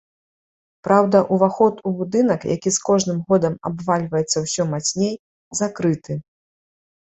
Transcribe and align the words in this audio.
Праўда, 0.85 1.19
уваход 1.35 1.83
у 1.89 1.91
будынак, 1.99 2.41
які 2.55 2.69
з 2.77 2.81
кожным 2.87 3.19
годам 3.29 3.53
абвальваецца 3.71 4.37
ўсё 4.47 4.63
мацней, 4.73 5.13
закрыты. 5.63 6.19